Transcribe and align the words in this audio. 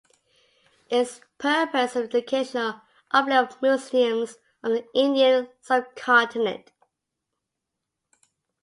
Its 0.89 1.21
purpose 1.37 1.95
is 1.95 2.09
the 2.09 2.17
educational 2.17 2.81
uplift 3.11 3.53
of 3.57 3.61
Muslims 3.61 4.39
of 4.63 4.71
the 4.71 4.83
Indian 4.95 5.47
subcontinent. 5.61 6.71